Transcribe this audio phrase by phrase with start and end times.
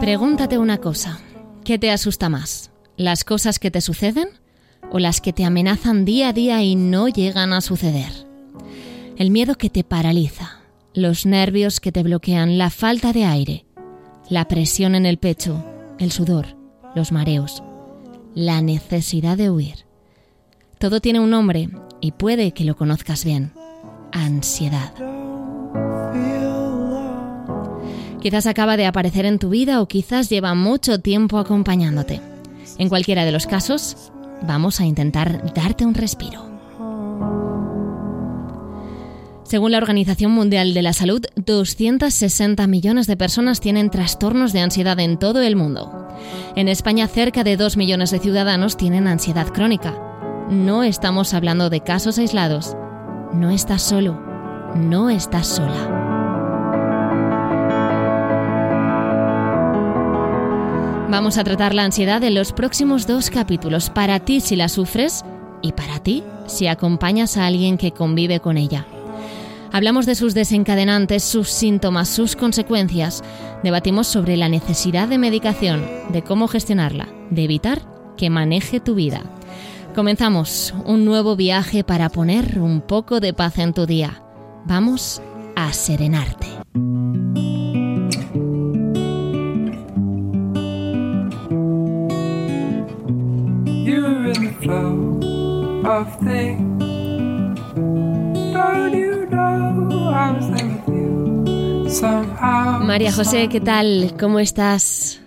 [0.00, 1.20] Pregúntate una cosa.
[1.64, 2.70] ¿Qué te asusta más?
[2.96, 4.28] ¿Las cosas que te suceden
[4.90, 8.12] o las que te amenazan día a día y no llegan a suceder?
[9.16, 10.60] El miedo que te paraliza,
[10.94, 13.66] los nervios que te bloquean, la falta de aire,
[14.28, 15.64] la presión en el pecho,
[15.98, 16.56] el sudor,
[16.94, 17.62] los mareos,
[18.34, 19.86] la necesidad de huir.
[20.78, 21.68] Todo tiene un nombre
[22.00, 23.52] y puede que lo conozcas bien.
[24.12, 25.09] Ansiedad.
[28.20, 32.20] Quizás acaba de aparecer en tu vida o quizás lleva mucho tiempo acompañándote.
[32.78, 34.12] En cualquiera de los casos,
[34.42, 36.50] vamos a intentar darte un respiro.
[39.44, 45.00] Según la Organización Mundial de la Salud, 260 millones de personas tienen trastornos de ansiedad
[45.00, 46.08] en todo el mundo.
[46.54, 49.98] En España, cerca de 2 millones de ciudadanos tienen ansiedad crónica.
[50.50, 52.76] No estamos hablando de casos aislados.
[53.32, 54.20] No estás solo.
[54.76, 56.09] No estás sola.
[61.10, 65.24] Vamos a tratar la ansiedad en los próximos dos capítulos, para ti si la sufres
[65.60, 68.86] y para ti si acompañas a alguien que convive con ella.
[69.72, 73.24] Hablamos de sus desencadenantes, sus síntomas, sus consecuencias.
[73.64, 77.82] Debatimos sobre la necesidad de medicación, de cómo gestionarla, de evitar
[78.16, 79.22] que maneje tu vida.
[79.96, 84.22] Comenzamos un nuevo viaje para poner un poco de paz en tu día.
[84.64, 85.20] Vamos
[85.56, 86.46] a serenarte.
[102.82, 104.14] María José, ¿qué tal?
[104.18, 105.22] ¿Cómo estás?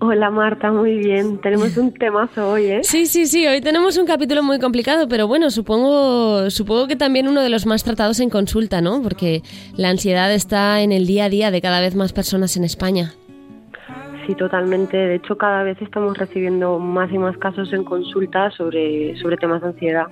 [0.00, 1.40] Hola Marta, muy bien.
[1.40, 2.80] Tenemos un temazo hoy, ¿eh?
[2.84, 3.48] Sí, sí, sí.
[3.48, 7.66] Hoy tenemos un capítulo muy complicado, pero bueno, supongo, supongo que también uno de los
[7.66, 9.02] más tratados en consulta, ¿no?
[9.02, 9.42] Porque
[9.76, 13.14] la ansiedad está en el día a día de cada vez más personas en España.
[14.28, 14.94] Sí, totalmente.
[14.98, 19.62] De hecho, cada vez estamos recibiendo más y más casos en consulta sobre, sobre temas
[19.62, 20.08] de ansiedad.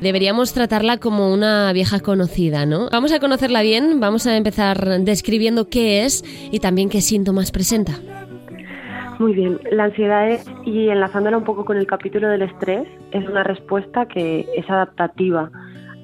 [0.00, 2.88] Deberíamos tratarla como una vieja conocida, ¿no?
[2.92, 7.94] Vamos a conocerla bien, vamos a empezar describiendo qué es y también qué síntomas presenta.
[9.18, 13.28] Muy bien, la ansiedad es, y enlazándola un poco con el capítulo del estrés, es
[13.28, 15.50] una respuesta que es adaptativa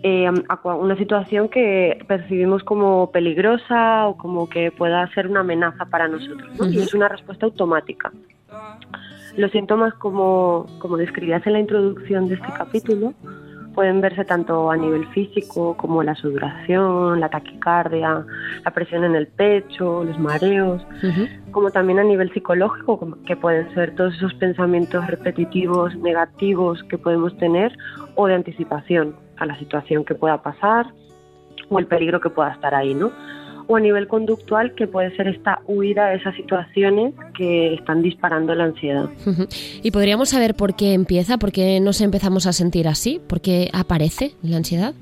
[0.07, 5.87] eh, a una situación que percibimos como peligrosa o como que pueda ser una amenaza
[5.87, 6.51] para nosotros.
[6.71, 8.13] Y es una respuesta automática.
[9.39, 13.15] Los síntomas, como, como describías en la introducción de este capítulo,
[13.75, 18.27] pueden verse tanto a nivel físico como la sudoración, la taquicardia,
[18.63, 20.87] la presión en el pecho, los mareos,
[21.51, 27.35] como también a nivel psicológico, que pueden ser todos esos pensamientos repetitivos, negativos que podemos
[27.39, 27.75] tener
[28.17, 30.87] o de anticipación a la situación que pueda pasar
[31.69, 33.11] o el peligro que pueda estar ahí, ¿no?
[33.67, 38.55] O a nivel conductual, que puede ser esta huida de esas situaciones que están disparando
[38.55, 39.09] la ansiedad.
[39.83, 41.39] ¿Y podríamos saber por qué empieza?
[41.39, 43.23] ¿Por qué nos empezamos a sentir así?
[43.27, 44.95] ¿Por qué aparece la ansiedad?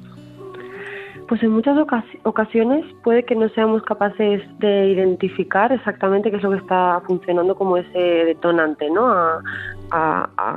[1.28, 1.76] Pues en muchas
[2.24, 7.54] ocasiones puede que no seamos capaces de identificar exactamente qué es lo que está funcionando
[7.54, 9.06] como ese detonante, ¿no?
[9.08, 9.42] A,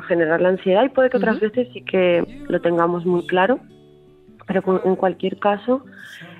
[0.08, 3.60] generar la ansiedad y puede que otras veces sí que lo tengamos muy claro,
[4.48, 5.84] pero en cualquier caso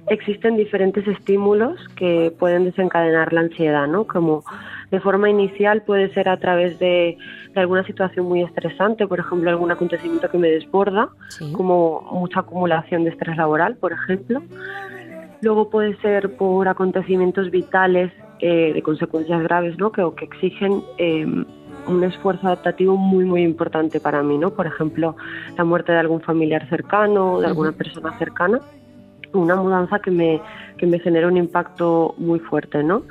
[0.08, 4.06] existen diferentes estímulos que pueden desencadenar la ansiedad, ¿no?
[4.06, 4.44] Como
[4.92, 7.18] de forma inicial puede ser a través de,
[7.56, 11.10] alguna situación muy estresante, por ejemplo, algún acontecimiento que me desborda,
[11.54, 14.42] como mucha acumulación de estrés laboral, por ejemplo.
[15.42, 19.92] Luego puede ser por acontecimientos vitales eh, de consecuencias graves, ¿no?
[19.92, 21.46] Que, que exigen em,
[21.88, 24.52] un esfuerzo adaptativo muy muy importante para mí, ¿no?
[24.52, 25.16] Por ejemplo,
[25.58, 28.60] la muerte de algún familiar cercano, de alguna persona cercana,
[29.34, 30.42] una mudanza que me
[30.78, 33.04] que me genera un impacto muy fuerte, ¿no?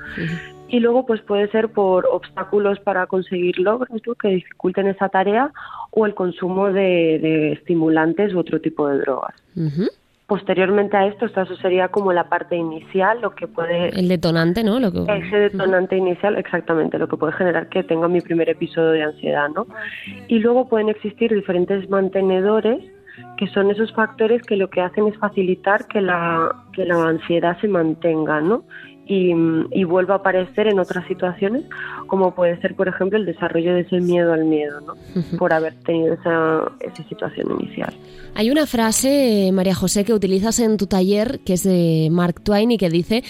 [0.69, 5.53] y luego pues puede ser por obstáculos para conseguir logros que dificulten esa tarea
[5.93, 9.35] o el consumo de, estimulantes u otro tipo de drogas.
[10.27, 13.91] Posteriormente a esto, eso sería como la parte inicial, lo que puede...
[13.91, 14.81] El detonante, ¿no?
[14.81, 15.01] Lo que...
[15.01, 19.51] Ese detonante inicial, exactamente, lo que puede generar que tenga mi primer episodio de ansiedad,
[19.51, 19.67] ¿no?
[20.29, 22.83] Y luego pueden existir diferentes mantenedores
[23.37, 27.61] que son esos factores que lo que hacen es facilitar que la, que la ansiedad
[27.61, 28.65] se mantenga, ¿no?
[29.07, 29.33] Y,
[29.71, 31.65] y, vuelva a aparecer en otras situaciones,
[32.07, 34.95] como puede ser, por ejemplo, el desarrollo de ese miedo al miedo, ¿no?
[35.39, 37.93] por haber tenido esa, esa situación inicial.
[38.37, 42.73] Hay una frase, María José, que utilizas en tu taller, que es de Mark Twain
[42.73, 43.23] y que dice,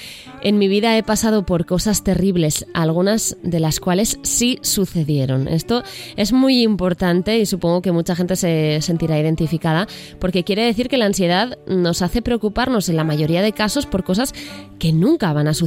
[0.42, 5.46] en mi vida he pasado por cosas terribles, algunas de las cuales sí sucedieron.
[5.46, 5.82] Esto
[6.16, 9.86] es muy importante y supongo que mucha gente se sentirá identificada,
[10.20, 14.04] porque quiere decir que la ansiedad nos hace preocuparnos en la mayoría de casos por
[14.04, 14.32] cosas
[14.78, 15.63] que nunca van a suceder.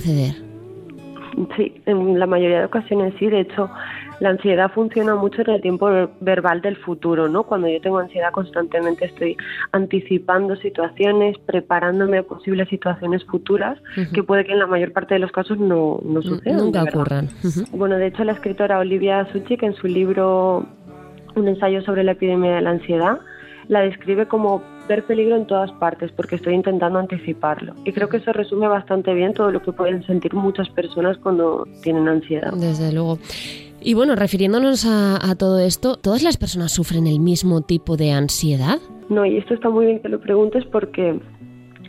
[1.55, 3.27] Sí, en la mayoría de ocasiones sí.
[3.27, 3.69] De hecho,
[4.19, 5.87] la ansiedad funciona mucho en el tiempo
[6.19, 7.43] verbal del futuro, ¿no?
[7.43, 9.37] Cuando yo tengo ansiedad constantemente estoy
[9.71, 13.77] anticipando situaciones, preparándome a posibles situaciones futuras,
[14.13, 16.57] que puede que en la mayor parte de los casos no, no sucedan.
[16.57, 17.29] Nunca ocurran.
[17.71, 20.65] Bueno, de hecho la escritora Olivia Suchik en su libro
[21.35, 23.19] Un ensayo sobre la epidemia de la ansiedad
[23.67, 27.73] la describe como ver peligro en todas partes porque estoy intentando anticiparlo.
[27.85, 31.67] Y creo que eso resume bastante bien todo lo que pueden sentir muchas personas cuando
[31.83, 32.53] tienen ansiedad.
[32.53, 33.19] Desde luego.
[33.81, 38.79] Y bueno, refiriéndonos a, todo esto, ¿todas las personas sufren el mismo tipo de ansiedad?
[39.09, 41.19] No, y esto está muy bien que lo preguntes porque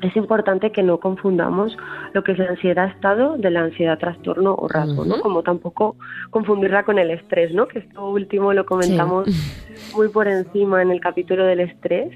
[0.02, 1.76] es importante que no confundamos
[2.12, 5.20] lo que es la ansiedad estado de la ansiedad trastorno o rasgo, ¿no?
[5.20, 5.96] Como tampoco
[6.30, 7.66] confundirla con el estrés, ¿no?
[7.66, 9.26] Que esto último lo comentamos
[9.96, 12.12] muy por encima en el capítulo del estrés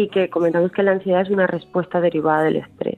[0.00, 2.96] y que comentamos que la ansiedad es una respuesta derivada del estrés.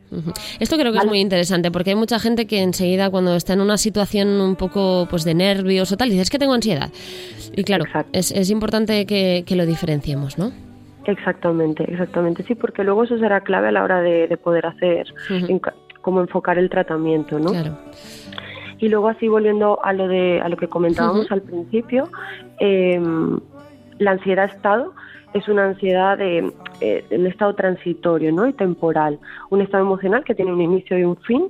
[0.60, 3.60] Esto creo que es muy interesante porque hay mucha gente que enseguida cuando está en
[3.60, 6.90] una situación un poco pues de nervios o tal dice es que tengo ansiedad.
[7.56, 10.52] Y claro, es, es, importante que, que lo diferenciemos, ¿no?
[11.04, 15.12] Exactamente, exactamente, sí, porque luego eso será clave a la hora de, poder hacer,
[16.00, 17.50] cómo enfocar el tratamiento, ¿no?
[17.50, 17.76] Claro.
[18.78, 22.08] Y luego así volviendo a lo de a lo que comentábamos al principio,
[22.60, 23.40] em,
[23.98, 24.92] la ansiedad estado
[25.34, 28.46] es una ansiedad de, eh, un estado transitorio, ¿no?
[28.46, 29.18] Y temporal,
[29.50, 31.48] un estado emocional que tiene un inicio y un fin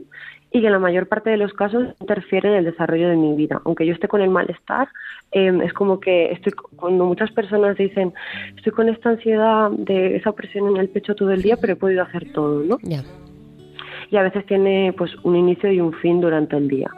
[0.52, 3.34] y que en la mayor parte de los casos interfiere en el desarrollo de mi
[3.34, 3.62] vida.
[3.64, 4.88] Aunque yo esté con el malestar,
[5.30, 8.12] em, es como que estoy cuando muchas personas dicen
[8.56, 11.76] estoy con esta ansiedad de esa presión en el pecho todo el día, pero he
[11.76, 12.78] podido hacer todo, ¿no?
[14.12, 16.90] Y a veces tiene pues un inicio y un fin durante el día.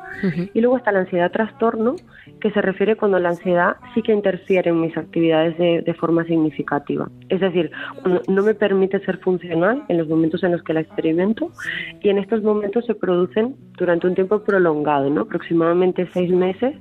[0.53, 1.95] Y luego está la ansiedad trastorno,
[2.41, 7.09] que se refiere cuando la ansiedad sí que interfiere en mis actividades de, forma significativa.
[7.29, 7.71] Es decir,
[8.03, 11.53] cuando no me permite ser funcional en los momentos en los que la experimento
[12.03, 15.23] y en estos momentos se producen durante un tiempo prolongado, ¿no?
[15.23, 16.75] aproximadamente seis meses,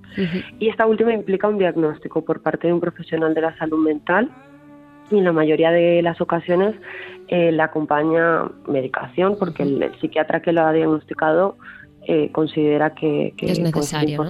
[0.57, 4.31] y esta última implica un diagnóstico por parte de un profesional de la salud mental
[5.13, 6.75] y en la mayoría de las ocasiones
[7.27, 11.57] eh, le acompaña medicación porque el, psiquiatra que lo ha diagnosticado
[12.07, 14.23] eh, considera que, es necesario.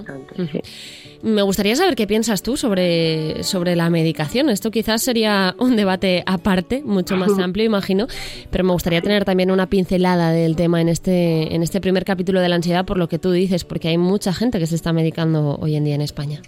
[1.22, 4.50] Me gustaría saber qué piensas tú sobre, sobre la medicación.
[4.50, 8.06] Esto quizás sería un debate aparte, mucho más amplio, imagino,
[8.50, 12.40] pero me gustaría tener también una pincelada del tema en este, en este primer capítulo
[12.40, 14.92] de la ansiedad, por lo que tú dices, porque hay mucha gente que se está
[14.92, 16.40] medicando hoy en día en España.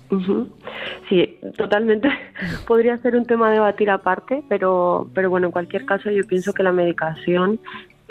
[1.09, 2.09] Sí, totalmente.
[2.67, 6.53] Podría ser un tema a debatir aparte, pero, pero bueno, en cualquier caso yo pienso
[6.53, 7.61] que la medicación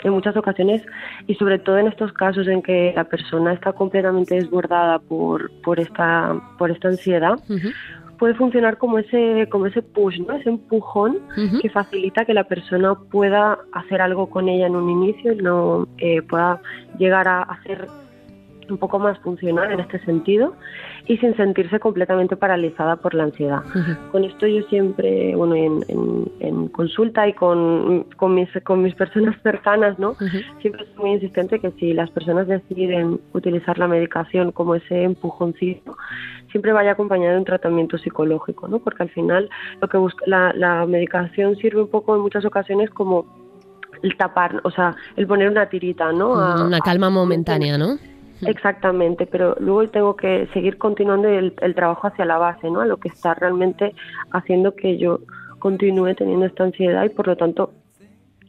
[0.04, 0.82] en muchas ocasiones
[1.26, 5.80] y sobre todo en estos casos en que la persona está completamente desbordada por, por
[5.80, 7.38] esta por esta ansiedad
[8.18, 11.18] puede funcionar como ese como ese push no ese empujón
[11.60, 15.86] que facilita que la persona pueda hacer algo con ella en un inicio y no
[15.98, 16.60] eh, pueda
[16.98, 17.88] llegar a hacer
[18.70, 20.54] un poco más funcional en este sentido
[21.06, 23.62] y sin sentirse completamente paralizada por la ansiedad.
[24.10, 29.98] Con esto yo siempre, bueno, en, consulta y con, con, mis, con mis personas cercanas,
[29.98, 30.14] ¿no?
[30.60, 35.96] Siempre soy muy insistente que si las personas deciden utilizar la medicación como ese empujoncito,
[36.50, 38.78] siempre vaya acompañado de un tratamiento psicológico, ¿no?
[38.80, 39.48] Porque al final
[39.80, 43.26] lo que busca, la, la medicación sirve un poco en muchas ocasiones como
[44.02, 46.32] el tapar, o sea, el poner una tirita, ¿no?
[46.32, 47.98] una calma momentánea, ¿no?
[48.42, 52.80] Exactamente, pero luego tengo que seguir continuando el, trabajo hacia la base, ¿no?
[52.80, 53.94] A lo que está realmente
[54.30, 55.20] haciendo que yo
[55.58, 57.72] continúe teniendo esta ansiedad y por lo tanto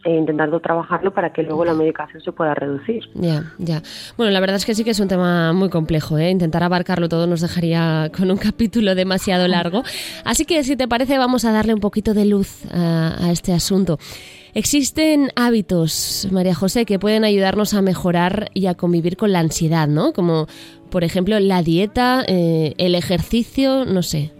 [0.04, 3.04] e intentando trabajarlo para que luego la medicación se pueda reducir.
[3.16, 3.82] Ya, ya.
[4.16, 6.30] Bueno, la verdad es que sí que es un tema muy complejo, ¿eh?
[6.30, 9.84] Intentar abarcarlo todo nos dejaría con un capítulo demasiado largo.
[10.24, 13.98] Así que si te parece vamos a darle un poquito de luz a este asunto.
[14.54, 19.88] Existen hábitos, María José, que pueden ayudarnos a mejorar y a convivir con la ansiedad,
[19.88, 20.14] ¿no?
[20.14, 20.48] Como,
[20.90, 24.32] por ejemplo, la dieta, eh, el ejercicio, no sé.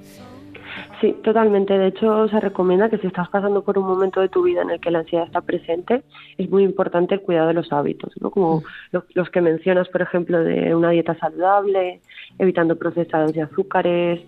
[1.02, 1.78] Sí, totalmente.
[1.78, 4.72] De hecho, se recomienda que si estás pasando por un momento de tu vida en
[4.72, 6.04] el que la ansiedad está presente,
[6.38, 8.32] es muy importante el cuidado de los hábitos, ¿no?
[8.32, 8.62] Como
[8.92, 8.98] mm.
[9.14, 12.02] los, que mencionas, por ejemplo, de una dieta saludable,
[12.40, 14.22] evitando procesados de azúcares,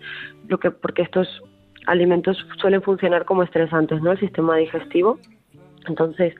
[0.46, 1.42] lo que porque estos
[1.86, 4.12] alimentos suelen funcionar como estresantes, ¿no?
[4.12, 5.18] El sistema digestivo
[5.88, 6.34] entonces,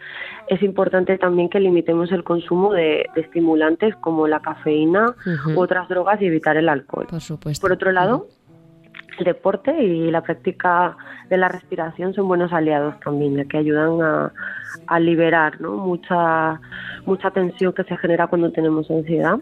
[0.49, 5.15] es importante también que limitemos el consumo de, estimulantes como la cafeína
[5.55, 7.07] u otras drogas y evitar el alcohol.
[7.09, 7.61] Por supuesto.
[7.61, 8.27] Por otro lado,
[9.19, 10.97] el deporte y la práctica
[11.29, 15.77] de la respiración son buenos aliados también, ya que ayudan a, liberar ¿no?
[15.77, 16.61] mucha,
[17.07, 19.39] mucha tensión que se genera cuando tenemos ansiedad.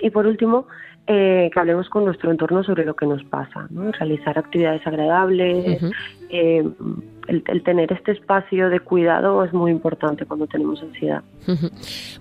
[0.00, 0.66] Y por último,
[1.06, 3.90] eh, que hablemos con nuestro entorno sobre lo que nos pasa, ¿no?
[3.92, 5.82] realizar actividades agradables,
[6.28, 6.64] eh,
[7.30, 11.22] el, tener este espacio de cuidado es muy importante cuando tenemos ansiedad.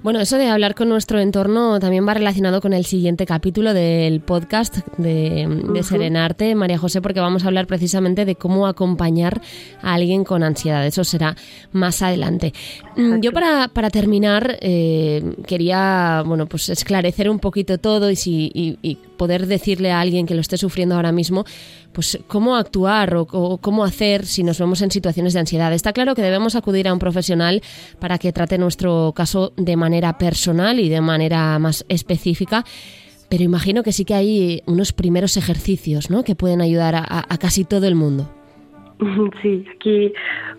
[0.01, 4.21] Bueno, eso de hablar con nuestro entorno también va relacionado con el siguiente capítulo del
[4.21, 9.41] podcast de, Serenarte, María José, porque vamos a hablar precisamente de cómo acompañar
[9.81, 10.85] a alguien con ansiedad.
[10.85, 11.35] Eso será
[11.73, 12.53] más adelante.
[12.95, 18.51] Mm, yo para, para terminar eh, quería bueno pues esclarecer un poquito todo y, si,
[18.53, 21.43] y poder decirle a alguien que lo esté sufriendo ahora mismo
[21.93, 25.73] pues cómo actuar o, cómo hacer si nos vemos en situaciones de ansiedad.
[25.73, 27.61] Está claro que debemos acudir a un profesional
[27.99, 32.63] para que trate nuestro caso de manera personal y de manera más específica.
[33.29, 36.23] Pero imagino que sí que hay unos primeros ejercicios ¿no?
[36.23, 38.29] que pueden ayudar a, casi todo el mundo.
[39.41, 40.11] Sí, aquí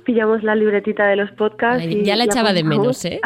[0.07, 1.87] pillamos la libretita de los podcasts.
[2.03, 3.21] ya la echaba de menos, ¿eh?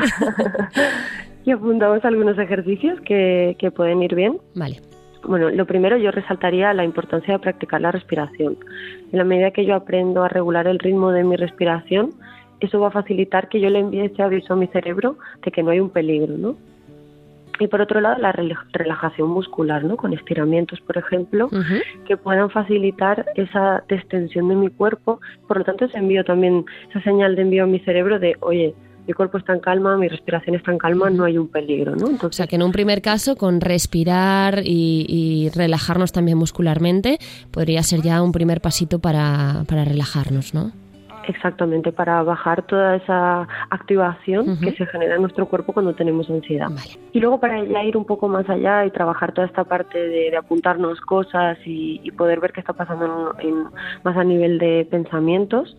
[1.45, 4.39] y apuntamos algunos ejercicios que, que pueden ir bien.
[4.57, 4.81] Vale.
[5.27, 8.57] Bueno, lo primero yo resaltaría la importancia de practicar la respiración.
[9.13, 12.11] En la medida que yo aprendo a regular el ritmo de mi respiración,
[12.61, 15.63] eso va a facilitar que yo le envíe ese aviso a mi cerebro de que
[15.63, 16.57] no hay un peligro, ¿no?
[17.61, 19.97] Y por otro lado, la relajación muscular, ¿no?
[19.97, 21.49] Con estiramientos, por ejemplo,
[22.05, 25.21] que puedan facilitar esa distensión de mi cuerpo.
[25.47, 28.75] Por lo tanto, ese envío también, esa señal de envío a mi cerebro de, oye,
[29.07, 32.07] mi cuerpo está en calma, mi respiración está en calma, no hay un peligro, ¿no?
[32.23, 37.19] o sea, que en un primer caso, con respirar y, relajarnos también muscularmente,
[37.51, 40.73] podría ser ya un primer pasito para, para relajarnos, ¿no?
[41.29, 46.69] Exactamente, para bajar toda esa activación que se genera en nuestro cuerpo cuando tenemos ansiedad.
[47.13, 50.37] Y luego para ya ir un poco más allá y trabajar toda esta parte de,
[50.37, 53.35] apuntarnos cosas y, poder ver qué está pasando
[54.03, 55.77] más a nivel de pensamientos,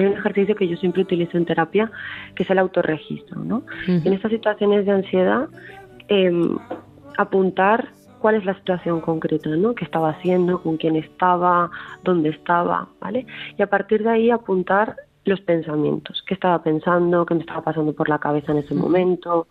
[0.00, 1.90] hay un ejercicio que yo siempre utilizo en terapia,
[2.34, 3.42] que es el autorregistro.
[3.42, 3.62] ¿no?
[3.86, 5.48] En estas situaciones de ansiedad,
[6.08, 6.58] em,
[7.16, 7.88] apuntar
[8.18, 9.74] cuál es la situación concreta, ¿no?
[9.74, 10.60] ¿Qué estaba haciendo?
[10.60, 11.70] ¿Con quién estaba?
[12.02, 12.88] ¿Dónde estaba?
[13.00, 13.26] ¿Vale?
[13.56, 17.92] Y a partir de ahí apuntar los pensamientos, qué estaba pensando, qué me estaba pasando
[17.92, 19.46] por la cabeza en ese momento,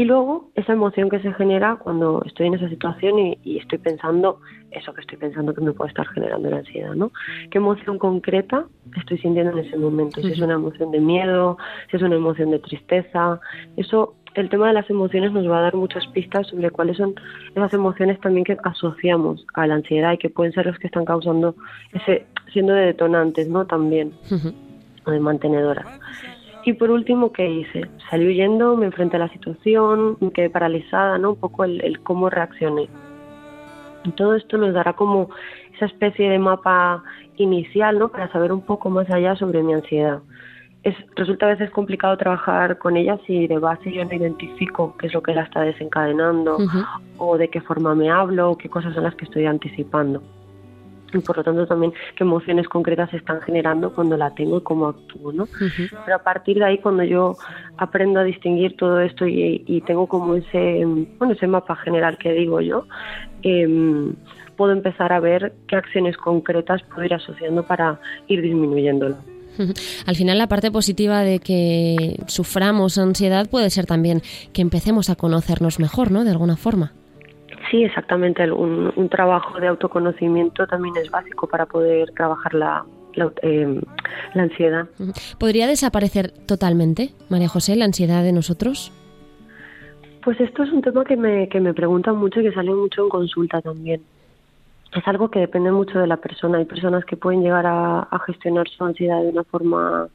[0.00, 4.40] y luego esa emoción que se genera cuando estoy en esa situación y, estoy pensando
[4.70, 7.12] eso que estoy pensando que me puede estar generando la ansiedad, ¿no?
[7.50, 8.64] ¿Qué emoción concreta
[8.96, 10.22] estoy sintiendo en ese momento?
[10.22, 11.58] Si es una emoción de miedo,
[11.90, 13.40] si es una emoción de tristeza,
[13.76, 17.14] eso el tema de las emociones nos va a dar muchas pistas sobre cuáles son
[17.54, 21.04] esas emociones también que asociamos a la ansiedad y que pueden ser los que están
[21.04, 21.56] causando
[21.92, 23.66] ese siendo de detonantes, ¿no?
[23.66, 24.14] También
[25.04, 25.86] o de mantenedoras.
[26.64, 27.88] Y por último, ¿qué hice?
[28.10, 31.30] Salí huyendo, me enfrenté a la situación, me quedé paralizada, ¿no?
[31.30, 32.88] Un poco el, cómo reaccioné.
[34.16, 35.30] Todo esto nos dará como
[35.74, 37.02] esa especie de mapa
[37.36, 38.08] inicial, ¿no?
[38.08, 40.20] Para saber un poco más allá sobre mi ansiedad.
[40.82, 45.08] Es, resulta a veces complicado trabajar con ella si de base yo no identifico qué
[45.08, 46.56] es lo que la está desencadenando
[47.18, 50.22] o de qué forma me hablo o qué cosas son las que estoy anticipando
[51.18, 54.62] y por lo tanto también qué emociones concretas se están generando cuando la tengo y
[54.62, 55.48] cómo actúo, ¿no?
[56.04, 57.36] Pero a partir de ahí cuando yo
[57.76, 60.84] aprendo a distinguir todo esto y, tengo como ese,
[61.18, 62.86] bueno, ese mapa general que digo yo,
[63.42, 64.14] em,
[64.56, 67.98] puedo empezar a ver qué acciones concretas puedo ir asociando para
[68.28, 69.16] ir disminuyéndolo.
[70.06, 75.16] Al final la parte positiva de que suframos ansiedad puede ser también que empecemos a
[75.16, 76.24] conocernos mejor, ¿no?
[76.24, 76.92] De alguna forma.
[77.70, 78.50] Sí, exactamente.
[78.50, 82.84] Un, trabajo de autoconocimiento también es básico para poder trabajar la,
[83.42, 83.80] eh,
[84.34, 84.88] la, ansiedad.
[85.38, 88.92] ¿Podría desaparecer totalmente, María José, la ansiedad de nosotros?
[90.24, 93.04] Pues esto es un tema que me, que me preguntan mucho y que sale mucho
[93.04, 94.02] en consulta también.
[94.94, 96.58] Es algo que depende mucho de la persona.
[96.58, 100.08] Hay personas que pueden llegar a, a gestionar su ansiedad de una forma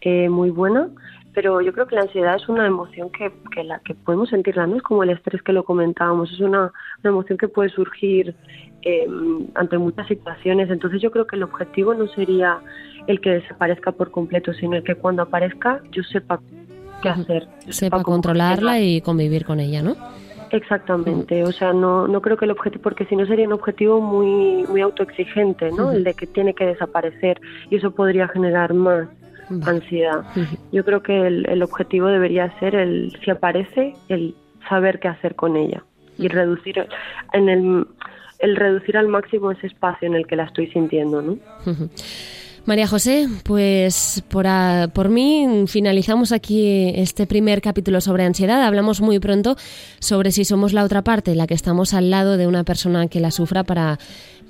[0.00, 0.88] eh, muy buena
[1.32, 4.66] pero yo creo que la ansiedad es una emoción que, que, la, que podemos sentirla,
[4.66, 4.76] ¿no?
[4.76, 6.72] Es como el estrés que lo comentábamos, es una,
[7.02, 8.34] una emoción que puede surgir
[8.82, 9.06] eh,
[9.54, 10.70] ante muchas situaciones.
[10.70, 12.58] Entonces yo creo que el objetivo no sería
[13.06, 16.40] el que desaparezca por completo, sino el que cuando aparezca yo sepa
[17.02, 17.48] qué hacer.
[17.68, 19.96] Sepa, controlarla y convivir con ella, ¿no?
[20.50, 24.00] Exactamente, o sea, no, no creo que el objetivo, porque si no sería un objetivo
[24.00, 25.92] muy, muy autoexigente, ¿no?
[25.92, 29.06] El de que tiene que desaparecer y eso podría generar más
[29.66, 30.24] ansiedad.
[30.72, 34.34] Yo creo que el, objetivo debería ser el, si aparece, el
[34.68, 35.84] saber qué hacer con ella
[36.18, 36.86] y reducir
[37.32, 37.86] en el,
[38.38, 41.38] el reducir al máximo ese espacio en el que la estoy sintiendo, ¿no?
[42.66, 44.46] María José, pues por,
[44.92, 48.62] por mí finalizamos aquí este primer capítulo sobre ansiedad.
[48.62, 49.56] Hablamos muy pronto
[49.98, 53.18] sobre si somos la otra parte, la que estamos al lado de una persona que
[53.18, 53.98] la sufra para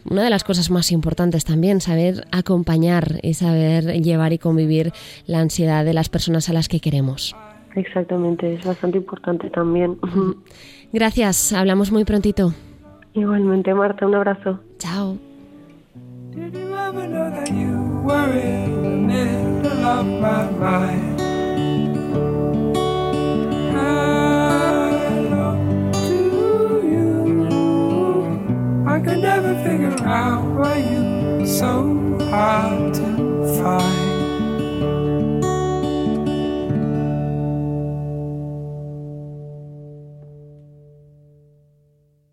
[0.05, 4.93] una de las cosas más importantes también, saber acompañar y saber llevar y convivir
[5.27, 7.35] la ansiedad de las personas a las que queremos.
[7.77, 9.99] Exactamente, es bastante importante también.
[10.93, 12.53] Gracias, hablamos muy prontito.
[13.15, 14.61] Igualmente, Marta, un abrazo.
[14.79, 15.19] Chao.
[18.11, 21.10] worry in the middle of my mind.
[29.05, 33.20] could never figure out why you so hard to